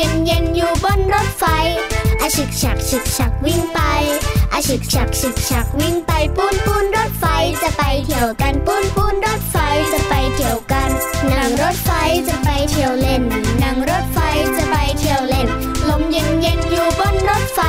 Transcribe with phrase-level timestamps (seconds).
[0.00, 1.44] เย็นเย็นอยู่บนรถไฟ
[2.20, 3.78] อาฉึกฉักฉึกฉักวิ่งไป
[4.52, 7.24] อาฉึกฉักฉึกฉักวิ่งไปปูนปูนรถไฟ
[7.62, 9.56] จะไปเที่ยวกันปูนปูนรถไฟ
[9.92, 10.90] จะไปเที่ยวกัน
[11.30, 11.90] นั่งรถไฟ
[12.28, 13.22] จะไปเที่ยวเล่น
[13.62, 14.18] นั่งรถไฟ
[14.56, 15.48] จะไปเที่ยวเล่น
[15.88, 17.60] ลมเย็นเย็นอยู่บนรถไฟ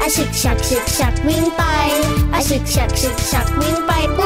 [0.00, 1.62] อาฉึกฉักฉึกฉักวิ่งไป
[2.34, 4.25] อาฉึกฉักฉึกฉักวิ่งไปปู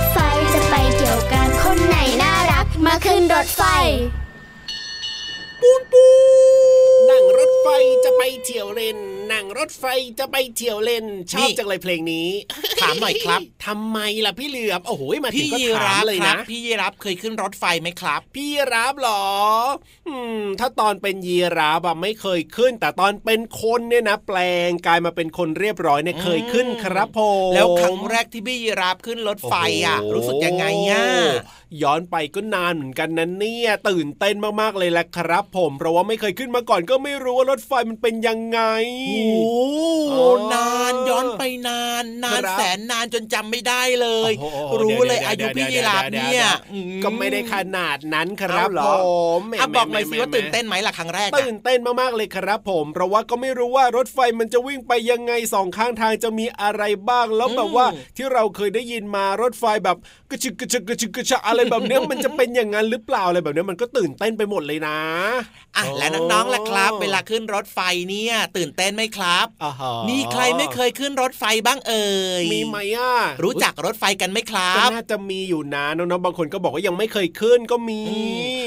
[3.05, 3.61] ขึ้นรถไฟ
[5.59, 6.05] ปูนปู
[7.09, 7.67] นั่งรถไฟ
[8.05, 8.97] จะไปเที่ยวเล่น
[9.31, 9.85] นั่งรถไฟ
[10.19, 12.27] จะไปเที่ยวเล่น ชอบจังเลยเพลงนี้
[12.81, 19.25] ถามหน่อยครับทำไมล่ะพี่เหลือบโอ้โหมาถึพี่งก็ยีถารัมบเลยครันะบพี่ยีรับเคยขึ้นรถไฟไหมครับ พี่รับเหรอ
[20.07, 29.53] อืม ถ้าตอนเป็นยีราฟอะไม่เคยขึ้น แต่ตอนเป็นคนเนี่ยนะ แปลงกายมาเป็นคนเรียบร้อยเนี่ยเคยขึ้นครับผมแล้วครั้งแรกที่พี่ยีรับขึ้นรถไฟ
[29.85, 31.05] อะโอ้โหรู้สึกยังไงอะ
[31.81, 38.59] ย้อนไปก็นานเหมือนกันนะเนี่ยตื่นเต้นมากๆเลยแหละครับ ผมเพราะว่าไม่เคยขึ้นมาก่อนก็ไม่รู้ว่ารถไฟมันเป็นยังไง
[39.07, 39.51] โอ้
[40.11, 57.85] โอ้นานย้อนไปนาน นานครับแสนนานจนจำไม่ได้เลยโอ้โหรู้เลยดี๋วอายุดี๋วพี่ยีดี๋วรับดี๋วเนี่ยดี๋วก็ไม่ได้ขนาดนั้นครับเอาเหรผอมแหมอะบอกหน่อยแหมสิว่าแหมตื่นเต้นไหมล่ะครั้งแรกอะตื่นเต้นมากๆเลยครับผมเพราะว่าก็ไม่รู้ว่ารถไฟมันจะวิ่งไปยังไงสองข้างทางจะมีอะไรบ้างแล้วแบบว่า
[58.17, 59.97] ที่เราเคยได้ยินมารถไฟแบบ
[60.31, 64.97] กระชึกกระชึกกระชึกกระชะอะไรแบบเนี้ยมันจะเป็นอย่างนั้นหรือเปล่าอะไรแบบเนี้ยมันก็ตื่นเต้นไปหมดเลยนะ
[65.77, 67.79] อะและน้องๆล่ะครับ เวลาขึ้นรถไฟ
[68.09, 73.13] เนี่ย ตื่นเต้นไหมครับอ่าฮะมีใครไม่เคยขึ้นรถไฟบ้างเอ่ยมีไหมอะ
[73.43, 78.17] รู้จักรถไฟกันไหมครัก็บน่าจะมีอยู่นะน้องๆบางคนก็บอกว่ายังไม่เคยขึ้นก็มีอื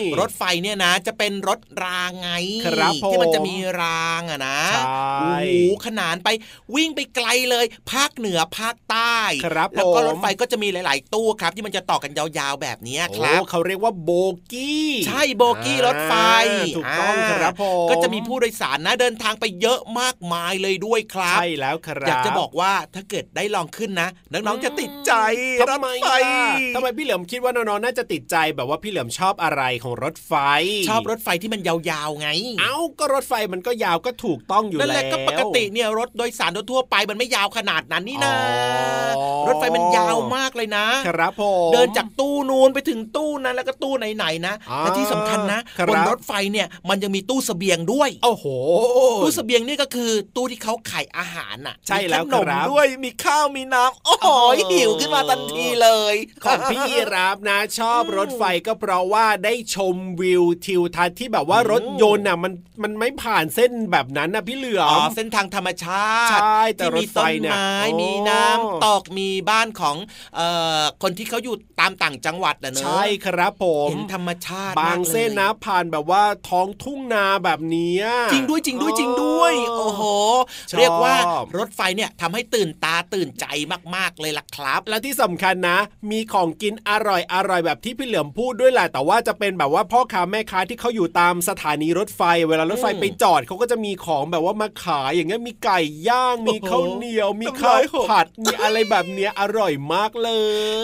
[0.01, 2.31] มรถไฟเนี่ยนะ จะเป็นรถรางไง
[2.67, 6.29] ครับผมที่มันจะมีรางอะนะใช่โอ้โหขนานไป
[6.75, 14.11] วิ่งไปไกลเลย ภาคเหนือภาคใต้ครับแล้วก็ผมรถไฟก็จะมีหลาย ๆ ตู้ครับ ที่มันจะต่อกันยาวๆแบบเนี้ยคโอ้รับเขาเรียกว่าโบ
[14.53, 16.15] กี้ ใช่โบกี้รถไฟ
[16.51, 25.13] อ่าถูกต้องครับผมก็จะมีผู้โดยสารนะเดินทางไปเยอะมากมายเลยด้วยครับ ใช่แล้วครับ อยากจะบอกว่าถ้าเกิดได้ลองขึ้นนะน้องๆจะติดใจ
[25.61, 30.35] รทำถไมไฟอะทำไมพี่เหลิมคิดว่าน้องๆน่าจะติดใจแบบว่าพี่เหลิมชอบอะไรของรถไฟ
[30.89, 32.29] ชอบรถไฟที่มันยาวๆไง
[32.61, 38.33] เอ้าก็รถไฟมันก็ยาวก็ถูกต้องอยู่นั่นแล้วแหละก็ปกติเนี่ยรถโดยสารทั่วๆไปมันไม่ยาวขนาดนั้นนี่นะ
[39.17, 48.45] อ๋อรถไฟมันยาวมากเลยนะ ครับผมเดินจากตู้นูนไปถึงตู้นั้นแล้วก็ตู้ไหนๆนะอ่าและที่สำคัญนะครับบนรถไฟเนี่ยมันยังมีตู้เสบียงด้วย โอ้โห
[49.23, 54.35] ตู้เสบียงนี่ก็คือตู้ที่เขาขายอาหารน่ะ ใช่แล้วมีขนมครับด้วยมีข้าวมีน้ำโอ้โหโอ้
[54.73, 69.97] หิวขึ้นมาทันทีเลย ของพี่ยีรับนะ ชอบรถไฟก็เพราะว่าได้ชมวิวทิวทัศน์ที่แบบว่ารถยนต์น่ะมันมันไม่ผ่านเส้นแบบนั้นนะพี่เหลืออ๋อมเส้นทางธรรมชาติใช่แต่ที่รมีถไฟต้นเนี่ยไม้โอ้มีน้ำตกมีบ้านของ
[70.37, 70.49] เอ่
[70.79, 80.03] อคนที่เขาอยู่ตามต่างจังหวัดนะเนอะใช่ครับผมเห็นธรรมชาติบางมกลยเส้นนะผ่านแบบว่าท้องทุ่งนาแบบเนี้ยจริงด้วยจริงด้วยจริงด้วย โอ้โห
[80.71, 81.15] ชอบเรียกว่า
[81.59, 83.47] รถไฟเนี่ยทำให้ตื่นตาตื่นใจ
[83.95, 85.79] มากๆเลยล่ะครับ และที่สำคัญนะ
[86.11, 100.31] มีของกินอร่อยอร่อยแบบที่พี่เหลือมพูดด้วยแหละแต่ว่าจะเป็นแบบว่าพ่อค้าแม่ค้าที่เขาอยู่ตามสถานีรถไฟ เวลารถไฟอืมไปจอดเขาก็จะมีของแบบว่ามาขายอย่างเงี้ยมีไก่ย่างมีโอ้โหข้าวเหนียว มีน้ำข้าวลายหกผัดมีอะไรแบบเนี้ยอร่อยมากเล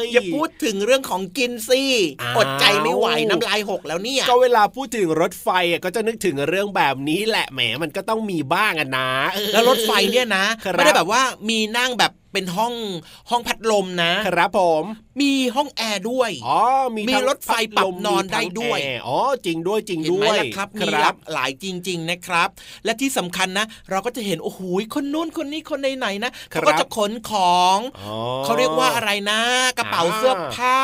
[0.02, 1.82] ย อย่าพูดถึงเรื่องของกินสิ
[2.22, 9.10] อ้าวอดใจไม่ไหวน้ำลายหกแล้วเนี่ยก็เวลาพูดถึงรถไฟอะก็จะนึกถึงเรื่องแบบนี้แหละแหมมันก็ต้องมีบ้างอะนะ
[9.52, 12.74] แล้วรถไฟเนี่ยนะไม่ได้แบบว่ามีนั่งแบบ เป็นห้อง
[13.30, 14.84] ห้องพัดลมนะครับผม
[15.20, 16.58] มีห้องแอร์ด้วยอ๋อ
[16.94, 22.48] มีมีทั้งรถไฟปรับพัลมนอนมีทั้งได้ด้วยแอร์อ๋อจริงด้วยจริงเห็นด้ไหมวยล่ะครับคมีหรัลาบกหลายจริง ๆนะครับ
[22.84, 24.60] และที่สำคัญนะ เราก็จะเห็นโอ้โห
[24.94, 29.40] คนนู้นคนนี้คนไหนๆนะเขาก็จะขนของอ๋อเขาเรียกว่าอะไรนะ
[29.78, 30.78] กระเป๋าอ่าเสื้อผ้า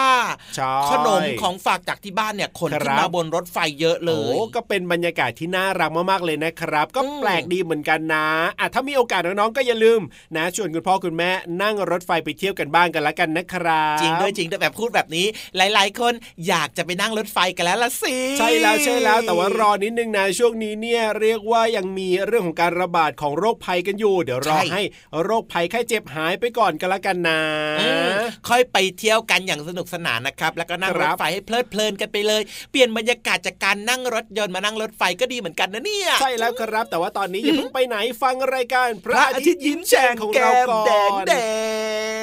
[0.57, 8.27] ใช่ขนมของฝากจากที่บ้านเนี่ยขนขึ้คนรับมาบนรถไฟเยอะเลโอ้ยก็เป็นบรรยากาศที่น่ารักมากๆเลยนะครับ ก็อืมแปลกดีเหมือนกันนะ
[8.61, 10.01] อะถ้ามีโอกาสน้องๆก็อย่าลืม
[10.37, 11.31] นะชวนคุณพ่อคุณแม่
[11.63, 16.13] นั่งรถไฟไปเที่ยวกันบ้างกันละกันนะครับจริงด้วยจริงด้วยแบบพูดแบบนี้ หลาย ๆ คน
[16.49, 24.83] อยากจะไปนั่งรถไฟกันแล้วละสิใช่แล้วใช่แล้วแต่ว่ารอนิดนึงนะช่วงนี้เนี่ยเรียกว่ายังมีเรื่องของการระบาดของโรคภัยกันอยู่ เดี๋ยวรอให้
[25.25, 27.41] โรคภัยไข้เจ็บหายไปก่อนกันละกันนะ
[27.81, 28.11] อืม
[28.49, 40.83] ค่อยไปเที่ยวกันอย่างสนุกสนานนะครับ แล้วก็นั่งครรัถบไฟให้เพลิดเพลินกันไปเลย เปลี่ยนบรรยากาศจากการนั่งรถยนต์มานั่งรถไฟก็ดีเหมือนกันนะเนี่ยใช่แล้วครับ แต่ว่าตอนนี้อย่าเพิ่งไปไหนฟังรายการพระอาทิตย์ยิ้มแฉ่งของเราก่อ
[41.23, 41.76] น Monday.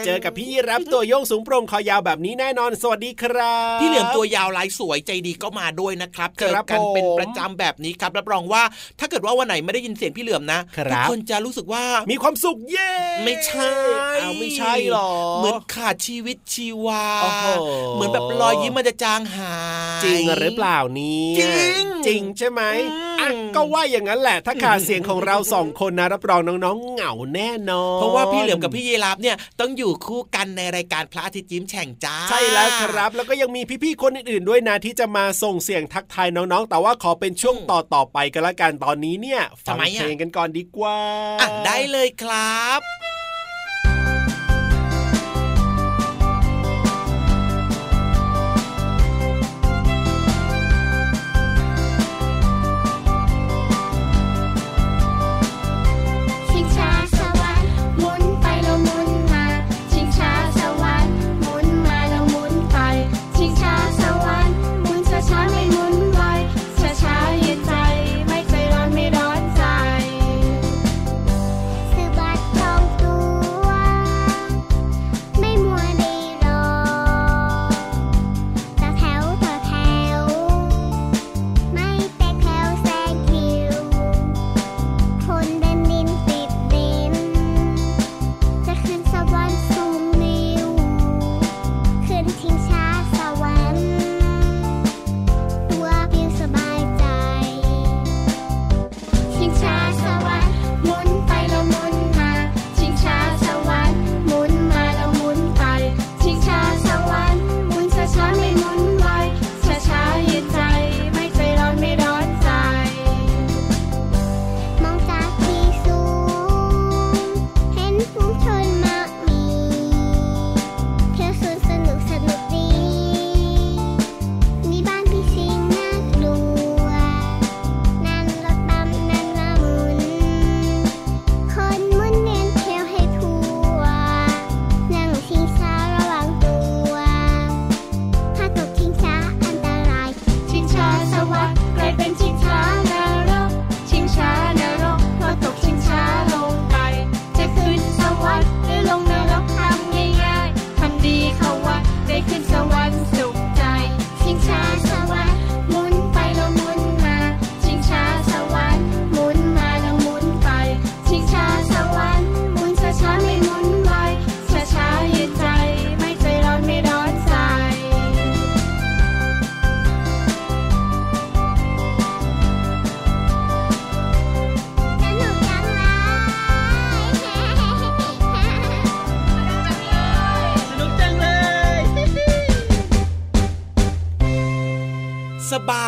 [0.05, 8.63] เจอกับพี่ยีรับตัวโยงสูงโปร่งคอยาวแบบนี้แน่นอน สวัสดีครับ พี่เหลือมตัวยาวลายสวยใจดีก็มาด้วยนะครับเจอครับกันเป็นผมประจำแบบนี้ครับรับรองว่า
[8.99, 12.91] ถ้าเกิดว่าวันไหนไม่ได้ยินเสียงพี่เหลือมนะครับทุกคนจะรู้สึกว่ามีความสุขเย้
[13.23, 13.71] ไม่ใช่
[14.21, 17.47] เอาไม่ใช่หรอเหมือนขาดชีวิตชีวาโอ้โห
[17.93, 19.55] เหมือนแบบรอยยิ้มมันจะจางหา
[20.01, 22.61] ยจริงหรือเปล่านี่จริงจริงใช่ไหม
[22.91, 40.97] อืมอะก็ว่าอย่างนั้นแหละถ้าขาดเสียงของเราสองคนนะรับรองน้องๆเหงาแน่นอน เพราะว่าพี่เหลือมกับพี่ยีรับเนี่ยต้องอยู่คู่กันในรายการพระอาทิตย์ยิ้มแฉ่งจ้า ใช่แล้วครับ แล้วก็ยังมีพี่ๆคนอื่นๆด้วยนะที่จะมาส่งเสียงทักทายน้องๆ แต่ว่าขอเป็นช่วงต่อต่อๆไปกันละกันตอนนี้เนี่ยฟัทำไมอะเพลงกันก่อนดีกว่า
[41.41, 42.81] อะได้เลยครับ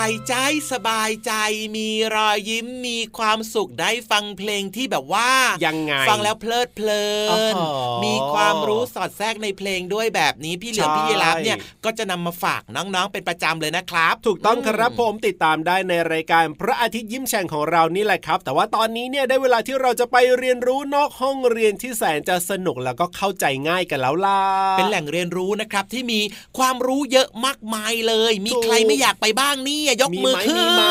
[0.05, 0.35] ายใจ
[0.71, 1.31] สบายใจ
[1.75, 5.29] มีรอยยิ้มมีความสุขได้ฟังเพลงที่แบบว่า
[5.65, 7.65] ยังไงฟังแล้วเพลิดเพลิอ๋นอ
[8.05, 24.39] มีความรู้สอดแทรกในเพลงด้วยแบบนี้พี่เหลือมใช่พี่ยีรับเนี่ยก็จะนำมาฝากน้องๆเป็นประจำเลยนะครับ ถูกต้องครับมผมติดตามได้ในรายการพระอาทิตย์ยิ้มแฉ่งของเรานี่แหละครับ แต่ว่าตอนนี้เนี่ยได้เวลาที่เราจะไปเรียนรู้นอกห้องเรียนที่แสนจะสนุกแล้วก็เข้าใจง่ายกันแล้วล่ะ
[24.77, 26.19] เป็นแหล่งเรียนรู้นะครับที่มี
[26.57, 30.83] ความรู้เยอะมากมายเลย มีถูกใครไม่อยากไปบ้างเนี่ยยกมือไหขึ้นมีไหม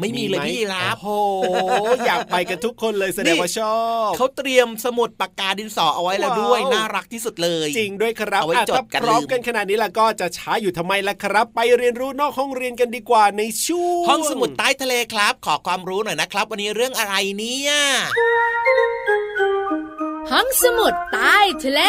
[0.00, 1.64] ไม่มีเลยหพี่รับโอ้โห
[2.06, 17.72] อยากไปกันทุกคนเลยแสดงว่าชอบเขาเตรียมสมุดปากกาดินสอเอาไว้แล้วด้วยว้าวน่ารักที่สุดเลย จริงด้วยครับเอาไว้อะจดถ้ากันพร้อมลืมกันขนาดนี้แล้วก็จะช้าอยู่ทำไมล่ะครับ ไปเรียนรู้นอกห้องเรียนกันดีกว่าในช่วงห้องสมุดใต้ทะเลครับ ขอความรู้หน่อยนะครับ วันนี้เรื่องอะไรเนี่ย
[20.30, 21.80] ห้องสมุดใต้ทะเล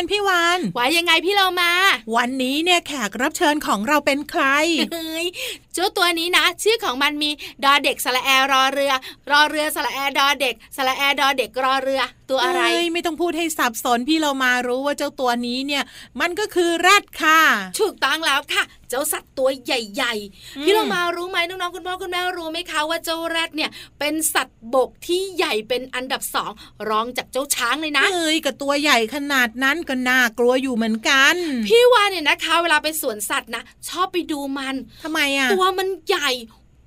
[0.00, 1.72] วานพี่วานว่ายังไงพี่เรามา
[2.16, 4.44] วันนี้เนี่ยแขกรับเชิญของเราเป็นใคร
[4.92, 5.26] เฮ้ย
[5.69, 7.30] เจ้าตัวนี้นะ ชื่อของมันมี
[7.64, 8.92] ดอเด็กสระแอรอเรือ
[9.30, 15.82] รอเรือสระแอดอเด็กสระแอดอเด็กรอเรือ ตัวอะไรไม่ต้องพูดให้สับสนพี่เรามารู้ว่าเจ้าตัวนี้เนี่ย
[16.20, 17.40] มันก็คือแรดค่ะ
[17.80, 26.52] ถูกต้องแล้วค่ะ เจ้าสัตว์ตัวใหญ่ ๆ พี่เรามารู้ไหมน้องๆคุณพ่อคุณแม่รู้ไหมคะว่าเจ้าแรดเนี่ยเป็นสัตว์บกที่ใหญ่เป็นอันดับสอง
[26.88, 31.34] รองจากเจ้าช้างเลยนะเอ้ยกับตัวใหญ่ขนาดนั้นก็น่ากลัวอยู่เหมือนกัน
[31.66, 36.30] พี่วานเนี่ยนะคะ เวลาไปสวนสัตว์นะชอบไปดูมันทำไมอะตัวมันใหญ่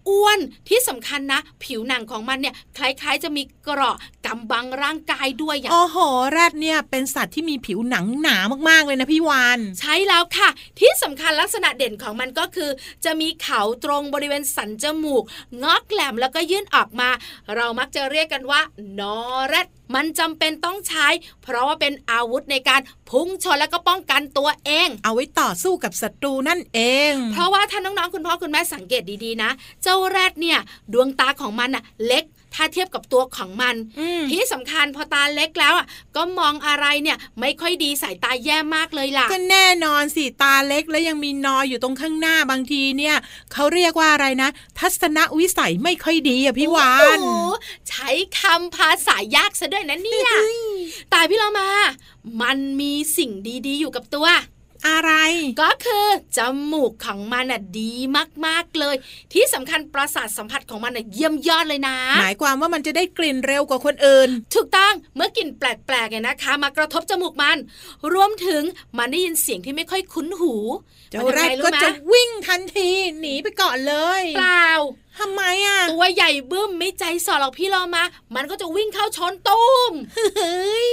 [0.10, 5.98] อ้วนที่สำคัญนะ ผิวหนังของมันเนี่ยคล้ายๆ จะมีเกราะกำบังร่างกายด้วยอย่างโอ้โห
[6.32, 8.38] แรดเนี่ยเป็นสัตว์ที่มีผิวหนังหนา
[8.70, 10.50] มากๆเลยนะพี่วานใช่แล้วค่ะ
[10.80, 12.70] ที่สำคัญลักษณะเด่นของมันก็คือ
[13.06, 15.24] จะมีเขาตรงบริเวณสันจมูก
[15.64, 17.10] งอกแหลมแล้วก็ยื่นออกมา
[17.56, 18.62] เรามักจะเรียกกันว่า
[19.00, 21.08] นอแรด มันจำเป็นต้องใช้
[21.44, 26.80] เพราะว่าเป็นอาวุธในการพุ่งชนแล้วก็ป้องกันตัวเอง เอาไว้ต่อสู้กับศัตรูนั่นเอ
[27.12, 29.52] ง เพราะว่าถ้าน้องๆคุณพ่อคุณแม่สังเกตดีๆนะ
[29.84, 30.60] เจ้าแรดเนี่ย
[30.94, 32.24] ดวงตาของมันน่ะเล็ก
[32.56, 33.76] ถ้าเทียบกับตัวของมัน
[34.32, 43.16] ที่สำคัญพอตาเล็กแล้วอะก็มองอะไรเนี่ยไม่ค่อยดีสายตาแย่มากเลยล่ะก็แน่นอนสิตาเล็กแล้วยังมีนออยู่ตรงข้างหน้าบางทีเนี่ย
[43.54, 47.20] เขาเรียกว่าอะไรนะ ทัศนวิสัยไม่ค่อยดีอะพี่วาน
[47.90, 50.32] ใช้คำภาษายากซะด้วยนะเนี่ย
[51.14, 51.70] ตายพี่เรามา
[52.42, 53.32] มันมีสิ่ง
[53.68, 54.28] ดีๆ อยู่กับตัว
[54.88, 55.12] อะไร
[55.62, 56.40] ก็คือจ
[56.72, 57.94] มูกของมันอะดี
[58.46, 58.96] มากๆเลย
[59.34, 67.58] ที่สำคัญประสาทสัมผัสของมันอะเยี่ยมยอดเลยนะ หมายความว่ามันจะได้กลิ่นเร็วกว่าคนอื่น ถูกต้องเมื่อกลิ่นแปลกๆเนี่ยนะคะ มากระทบจมูกมัน
[68.14, 68.64] รวมถึง
[68.98, 70.54] มันได้ยินเสียงที่ไม่ค่อยคุ้นหู
[71.12, 74.70] เจ้าแรดก็จะวิ่งทันทีหนีไปก่อนเลย เปล่า
[75.20, 78.04] ทำไมอะตัวใหญ่บึ้มไม่ใจสอหรอกพี่เรามา
[78.36, 80.92] มันก็จะวิ่งเข้าชนตุ้มเฮ้ย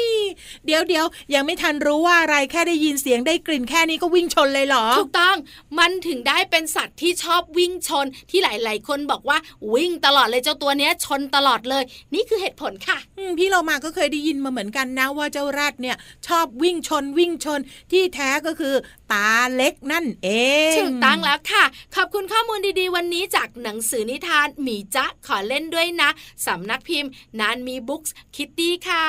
[0.67, 5.37] เดี๋ยวเดี๋ยวยังไม่ทันรู้ว่าอะไรแค่ได้ยินเสียงได้กลิ่นแค่นี้ก็วิ่งชนเลยเหรอ ถูกต้อง
[5.79, 9.39] มันถึงได้เป็นสัตว์ที่ชอบวิ่งชนที่หลาย ๆ คนบอกว่า
[9.75, 11.85] วิ่งตลอดเลยเจ้าตัวเนี้ยชนตลอดเลย
[12.15, 12.99] นี่คือเหตุผลค่ะ
[13.39, 15.97] พี่โลมาก็เคยได้ยินมาเหมือนกันนะว่าเจ้าแรดเนี่ย
[16.27, 17.61] ชอบวิ่งชนวิ่งชน
[17.93, 18.75] ที่แท้ก็คือ
[19.13, 20.29] ตาเล็กนั่นเอ
[20.73, 21.65] งถูกต้องแล้วค่ะ
[21.97, 26.11] ขอบคุณข้อมูลดีๆ วันนี้จากหนังสือนิทานหมีจ๊ะขอเล่นด้วยนะ
[26.47, 29.09] สำนักพิมพ์นานมีบุ๊คส์คิดดี้ค่ะ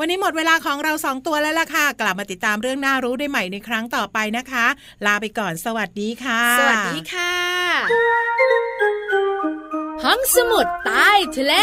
[0.00, 4.66] วันนี้หมดเวลาของเราสองตัวแล้วล่ะค่ะ กลับมาติดตามเรื่องน่ารู้ได้ใหม่ในครั้งต่อไปนะคะ
[5.06, 7.32] ลาไปก่อนสวัสดีค่ะ สวัสดีค่ะ
[10.04, 11.54] ห้องสมุดใต้ทะเล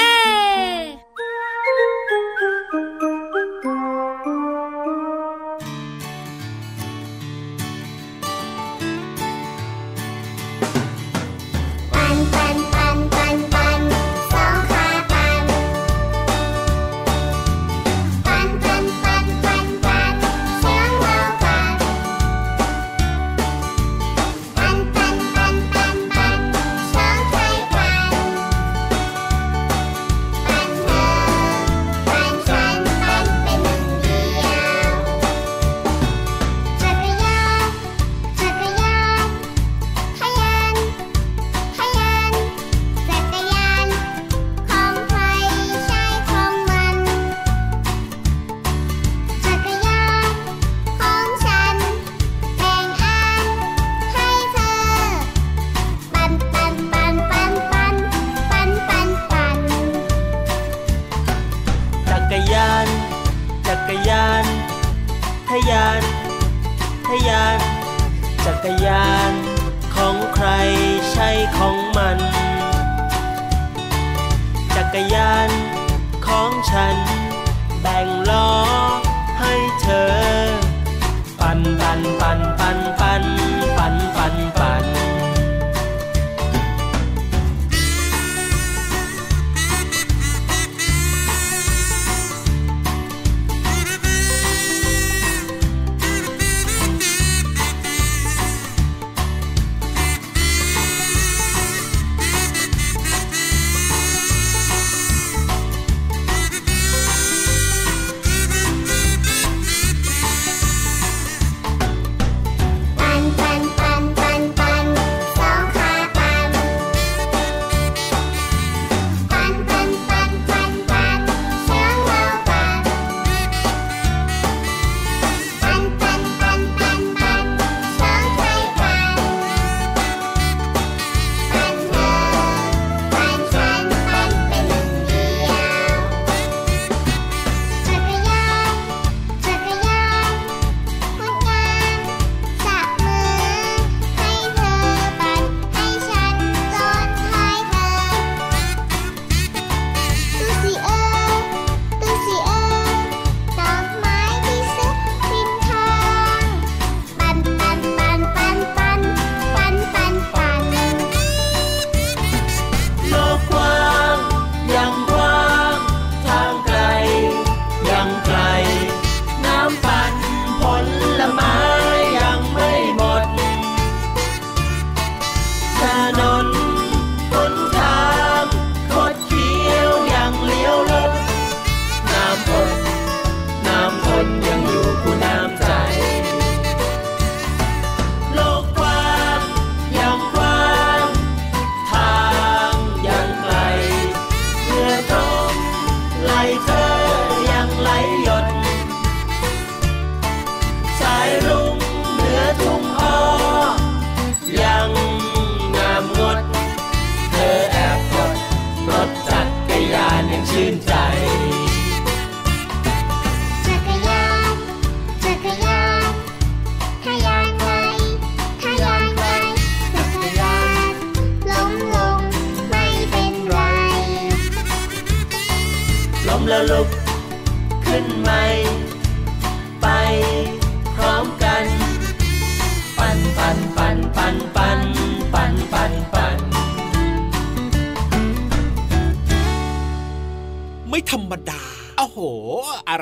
[68.63, 69.33] กรยาน
[69.95, 70.47] ของใคร
[71.11, 72.17] ใช่ของมัน
[74.75, 75.49] จักรยาน
[76.27, 77.08] ของฉัน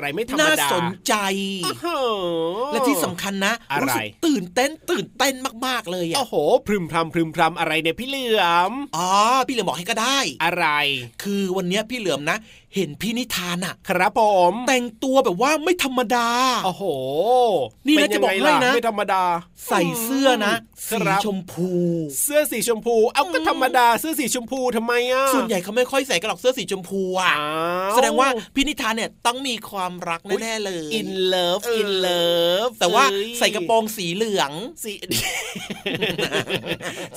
[0.08, 1.14] อะไรไม่ธรรมน่าดาสนใจ
[1.66, 1.88] โอ้โห
[2.72, 5.34] และที่สำคัญนะ อะไรรู้สึกตื่นเต้นตื่นเต้น
[5.66, 6.36] มากๆเลยอะโอ้โห
[6.68, 9.10] พรึมพรำพรึมพรำอะไรเนี่ยพี่เหลือม อ๋อ
[9.48, 10.66] พี่เหลือมบอกให้ก็ได้ อะไร
[11.24, 12.38] คือวันเนี้ยพี่เหลือมนะ
[12.76, 16.30] เห็นพี่นิทานอะครับผม แต่งตัวแบบว่าไม่ธรรมดา
[16.66, 16.84] โอ้โห
[17.88, 19.24] นี่นะเป็จะบอกให้นะไม่ธรรมดา
[19.68, 20.54] ใส่เสื้อนะ
[20.90, 21.72] คสีรับชมพู
[22.22, 27.50] เสื้อสีชมพู เอ้าก็ธรรมดาเสื้อสีชมพูทำไมอะส่วนใหญ่เขาไม่ค่อยใส่กันหรอกเสื้อสีชมพูอะอ้า
[27.90, 33.06] แสดงว่าพี่นิทานเนี่ยต้องมีความรักแน่ๆเลย in love เออ in love แต่ว่า
[33.40, 34.52] ใส่กระโปรงสีเหลือง
[34.84, 34.92] สี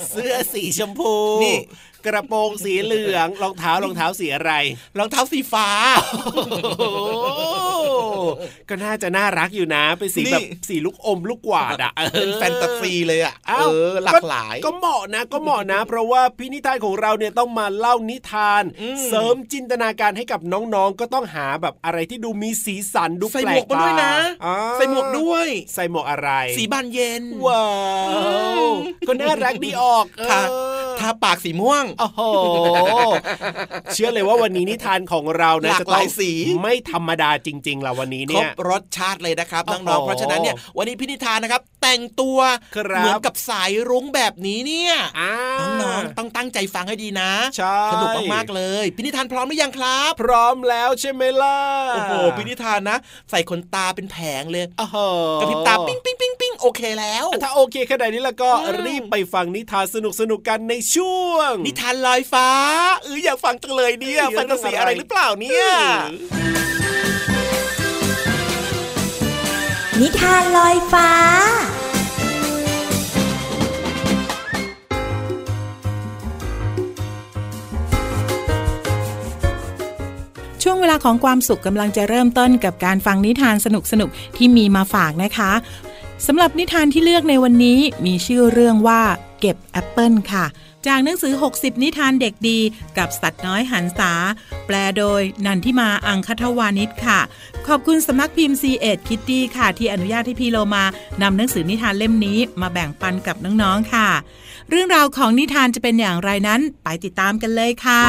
[0.09, 1.57] เสื้อสีชมพูนี่
[2.05, 4.53] กระโปรงสีเหลืองรองเท้ารองเท้าสีอะไร
[4.97, 5.67] รองเท้าสีฟ้า
[6.79, 6.91] โอ้
[8.69, 27.65] ก็น่าจะน่ารักอยู่นะ เป็นสีนี่แบบสีลูกอมลูกกวาดอะเป็นแฟนตาซีเลยอะอ้าวเออหลากหลาย ก็เหมาะนะก็เหมาะนะ เพราะว่าพี่นิทานของเราเนี่ยต้องมาเล่านิทานอืมเสริมจินตนาการให้กับน้องๆ ก็ต้องหาแบบอะไรที่ดูมีสีสันดูใส่แปลหมวกกมาด้วยนะตาอ่าใส่หมวกด้วย ใส่หมวกอะไร สีบานเย็นว้า
[28.61, 28.65] ว
[29.07, 30.53] ก็น่ารักดีออกทาเอ
[30.87, 32.21] อทาปากสีม่วงโอ้โห
[33.93, 42.39] เชื่อเลยว่าวันนี้นิทานของเรานะหลากจะหต้อลางยสีไม่ธรรมดาจริงๆล่ะวันนี้ครเนี่บยรสชาติเลยนะครับโอ้น้องโหๆเพราะฉะนั้นเนี่ยวันนี้พี่นิทานนะครับ แต่งตัว
[42.75, 45.33] ครับเหมือนกับสายรุ้งแบบนี้เนี่ยอ่า
[45.81, 51.57] น้องๆต้องตั้งใจฟังให้ดีนะใช่สนุกมากๆเลยพี่นิทานพร้อมหรือยังครับ พร้อมแล้วใช่ไหมล่ะ
[51.93, 52.97] โอ้โหพี่นิทานนะ
[53.29, 54.97] ใส่ขนตาเป็นแผงเลยโอ้โห
[55.41, 59.95] กระพริบตาปิ้งปิ้งปิ้งปิ้งโอเคแล้ว ถ้าโอเคขนาดนี้แล้วก็อืมรีบไปฟังนิทานส
[60.31, 62.47] นุกๆกันในช่วงนิทานลอยฟ้า
[63.03, 65.65] เอออยากฟังจังเลยเนี่ยเฮ้ยแฟนตาซีเรื่องอะไรอะไรหรือเปล่าเนี่ย
[69.99, 71.09] นิทานลอยฟ้า
[80.63, 83.67] ช่วงเวลาของความสุขกำลังจะเริ่มต้นกับการฟังนิทานส
[84.01, 85.51] นุกๆ ที่มีมาฝากนะคะ
[86.27, 89.01] สำหรับนิทานที่เลือกในวันนี้มีชื่อเรื่องว่า
[89.39, 90.45] เก็บแอปเปิลค่ะ
[90.87, 92.59] จากหนังสือ 60 นิทานเด็กดี
[92.97, 94.11] กับสัตว์น้อยหันษา
[94.65, 97.19] แปลโดยนันทิมาอังคทวานิชค่ะ
[97.67, 100.83] ขอบคุณสำนักพิมพ์ C ีเอ็ดคิตตี้ค่ะ ที่อนุญาตให้พี่โลมา
[101.21, 104.09] นำหนังสือนิทานเล่มนี้มาแบ่งปันกับน้องๆค่ะ
[104.69, 108.03] เรื่องราวของนิทานจะเป็นอย่างไรนั้นไปติดตามกันเลยค่ะ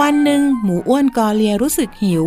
[0.00, 2.24] วันหนึ่ง หมูอ้วนกอเลียรู้สึกหิว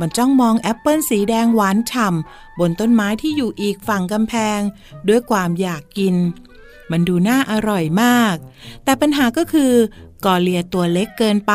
[0.00, 4.60] มันจ้องมองแอปเปิลสีแดงหวานฉ่ำบนต้นไม้ที่อยู่อีกฝั่งกำแพง
[5.08, 6.16] ด้วยความอยากกิน
[6.90, 8.36] มันดูน่าอร่อยมาก
[8.84, 9.72] แต่ปัญหาก็คือ
[10.24, 11.52] กอเลียตัวเล็กเกินไป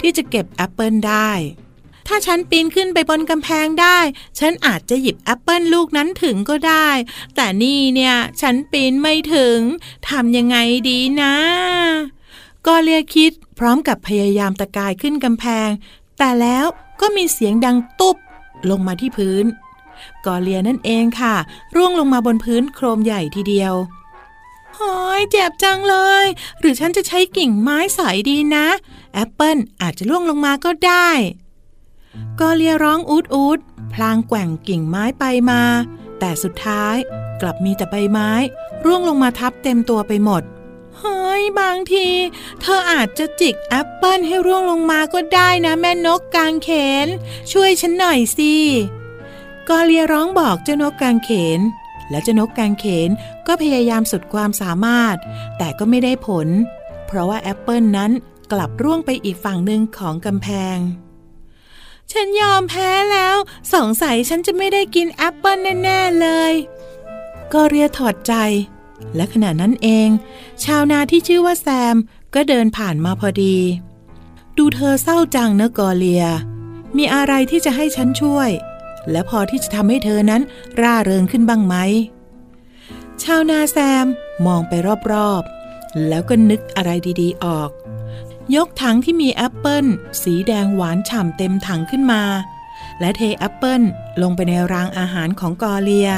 [0.00, 1.30] ที่จะเก็บแอปเปิลได้
[2.06, 3.98] ถ้าฉันปีนขึ้นไปบนกำแพงได้
[4.38, 6.88] ฉันอาจจะหยิบแอปเปิลลูกนั้นถึงก็ได้
[7.36, 9.58] แต่นี่เนี่ย ฉันปีนไม่ถึง
[10.08, 10.56] ทำยังไง
[10.88, 11.34] ดีนะ
[12.66, 15.68] กอเลียคิดพร้อมกับพยายามตะกายขึ้นกำแพง
[16.18, 16.66] แต่แล้ว
[17.00, 18.16] ก็มีเสียงดังตุบ
[18.70, 19.44] ลงมาที่พื้น
[20.26, 21.34] กอเลียนั่นเองค่ะ
[21.76, 23.74] ร่วงลงมาบนพื้นโครมใหญ่ทีเดียว
[24.76, 26.26] โอ้ยเจ็บจังเลย
[26.60, 28.66] หรือฉันจะใช้กิ่งไม้สอยดีนะ
[29.14, 31.08] แอปเปิลอาจจะล่วงลงมาก็ได้
[32.40, 33.58] กอเลียร้องอูดอูด
[33.92, 35.62] พลางแกว่งกิ่งไม้ไปมา
[36.18, 36.96] แต่สุดท้าย
[37.40, 38.30] กลับมีแต่ใบไม้
[38.84, 40.42] ร่วงลงมาทับเต็มตัวไปหมด
[40.98, 42.08] เฮ้ยบางที
[42.60, 46.68] เธออาจจะจิกแอปเปิลให้ร่วงลงมาก็ได้นะแม่นกกางเข
[47.04, 47.06] น
[47.52, 48.54] ช่วยฉันหน่อยสิ
[49.68, 51.60] กอเลียร้องบอกเจ้านกกางเขน
[52.10, 53.10] และเจ้านกกางเขน
[53.46, 55.16] ก็พยายามสุดความสามารถ
[55.58, 56.48] แต่ก็ไม่ได้ผล
[57.06, 58.10] เพราะว่าแอปเปิลนั้น
[58.52, 60.78] กลับร่วงไปอีกฝั่งหนึ่งของกำแพง
[62.12, 63.36] ฉันยอมแพ้แล้ว
[63.74, 66.52] สงสัยฉันจะไม่ได้กินแอปเปิลแน่ ๆ เลย
[67.52, 68.34] ก็เรียถอดใจ
[69.16, 70.08] และขณะนั้นเอง
[70.64, 71.96] ชาวนาที่ชื่อว่าแซม
[72.34, 73.56] ก็เดินผ่านมาพอดี
[74.56, 76.24] ดูเธอเศร้าจังนะกอเลีย
[76.96, 78.50] มีอะไรที่จะให้ฉันช่วย
[79.10, 80.42] และพอที่จะทำให้เธอนั้น
[80.80, 81.74] ร่าเริงขึ้นบ้างไหม
[83.22, 84.06] ชาวนาแซม
[84.46, 84.72] มองไป
[85.12, 86.90] รอบๆ แล้วก็นึกอะไร
[87.20, 87.70] ดีๆออก
[88.56, 89.86] ยกถังที่มีแอปเปิล
[90.22, 92.22] สีแดงหวานฉ่ำเต็มถังขึ้นมา
[93.00, 93.82] และเทแอปเปิล
[94.22, 96.10] ลงไปในรางอาหารของกอเลีย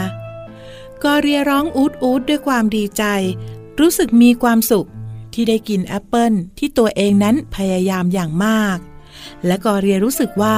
[1.03, 3.05] กอเลียร้องอู๊ดอู๊ดด้วยความดีใจ
[3.81, 4.89] รู้สึกมีความสุข
[5.35, 8.79] ที่ได้กินแอปเปิลที่ตัวเองนั้นพยายามอย่างมาก
[9.47, 10.57] และกอเลียรู้สึกว่า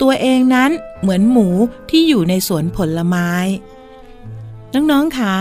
[0.00, 1.48] ตัวเองนั้นเหมือนหมู
[1.90, 3.30] ที่อยู่ในสวนผลไม้
[4.74, 5.34] น้องๆคะ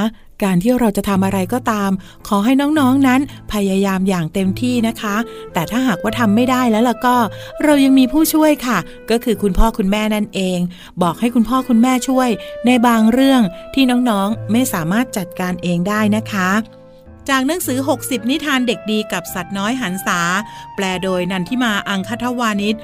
[0.44, 1.92] การที่เราจะทำอะไรก็ตาม
[2.28, 3.22] ขอให้น้องๆนนั้น
[3.54, 5.16] พยายามอย่างเต็มที่นะคะ
[5.54, 7.16] แต่ถ้าหากว่าทำไม่ได้แล้วล่ะก็
[7.64, 8.78] เรายังมีผู้ช่วยค่ะ
[9.10, 10.60] ก็คือคุณพ่อคุณแม่นั่นเอง
[11.02, 12.30] บอกให้คุณพ่อคุณแม่ช่วย
[12.66, 13.42] ในบางเรื่อง
[13.74, 16.50] ที่น้องๆไม่สามารถจัดการเองได้นะคะ
[17.30, 20.20] จากหนังสือ 60 นิทานเด็กดีกับสัตว์น้อยหันษา
[20.76, 22.76] แปลโดยนันทิมาอังคทวานิช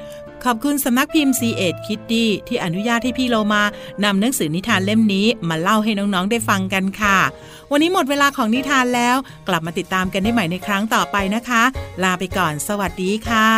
[0.43, 3.63] ขอบคุณสำนักพิมพ์ c ีเอ็ดคิตตี้ที่อนุญาตให้พี่โลมา
[4.03, 7.17] นำหนังสือนิทานเล่มนี้มาเล่าให้น้องๆได้ฟังกันค่ะ
[7.71, 9.15] วันนี้หมดเวลาของนิทานแล้ว
[9.47, 11.63] กลับมาติดตามกันได้ใหม่ในครั้งต่อไปนะคะ
[12.03, 13.49] ลาไปก่อน สวัสดีค่ะ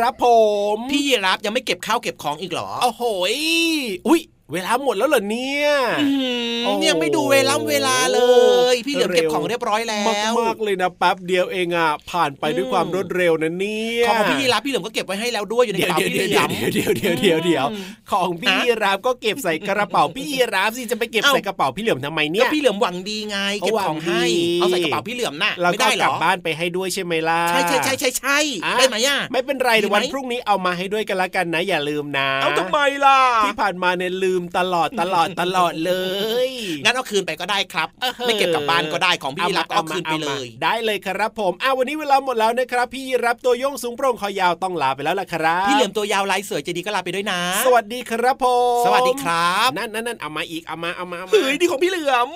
[0.00, 0.26] รับครับครับผ
[0.76, 3.34] ม พี่ยีรับยังไม่เก็บข้าวเก็บของอีกเหรอโอ้โหย
[4.08, 4.20] อุ้ย
[4.52, 5.68] เวลาหมดแล้วเหรอเนี่ย
[6.00, 6.08] อื
[6.58, 8.20] มโอ้ยังไม่ดูเวลาเวลาเล
[8.72, 35.92] ย พี่เหลือมเร็วเก็บของเรียบร้อยแล้วมากมากๆเลยนะแป๊บเดียวเองอะผ่านไปด้วยความรวดเร็วนะเนี่ยของพี่ยีรับพี่เหลือมก็เก็บไว้ให้แล้วด้วยอยู่ในเดี๋กยวระเป๋าเดี๋ยวพี่เหเดี๋ลืยอวมเดี๋ยวเดี๋ยวเดี๋ยวเดี๋ยวอืมของพี่ฮะยีราฟก็เก็บใส่กระเป๋าพี่ยีราฟสิจะไปเก็บเอ้าใส่กระเป๋าพี่เหลือมทำไมเนี่ก็ยพี่เหลือมหวังดีไงเก็บหวังของให้ดีเอาใส่กระเป๋าพี่เหลือมน่ะเราไม่ก็ได้เหรกลัอบบ้านไปให้ด้วยใช่ไหมล่ะใช่ใช่ใช่ใช่ใช่อะได้ไหมอะไม่เป็นไรดีเดี๋ยวไหมวันพรุ่งนี้เอามาให้ด้วยกันละกันนะ อย่าลืมนะเอาทำไมล่ะที่ผ่านมาเนี่ยลืมตลอดตลอดตลอดเล
[36.46, 36.48] ย
[36.84, 48.46] งั้นเอาคืนไปก็ได้ครับเออไม่เก็บกลับบ้านก็ได้ของพี่ยีรับก็เอาคืนไปเลยอามาได้เลยครับผมอ้าววันนี้เวลาหมดแล้วนะครับ พี่ยีรับตัวโยงสูงโปร่งคอยาวต้องลาไปแล้วล่ะครับพี่เหลือมตัวยาวลายเสือใจดีก็ลาไปด้วยนะ สวัสดีครับผ
[48.82, 52.28] มสวัสดีครับนั่นนั่นนั่นเอามาอีกเอามาเอามาเอามาเฮ้ยดีของพี่เหลือม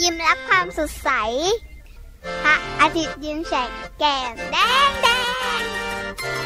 [0.00, 1.10] ยิ้มรับความสดใส
[2.44, 4.56] พระอาทิตย์ยิ้มแฉกแก้มแด
[4.88, 5.08] งแด
[5.60, 5.85] ง
[6.18, 6.45] Thank you.